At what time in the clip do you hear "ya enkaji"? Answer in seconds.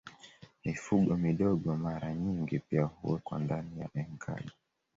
3.79-4.51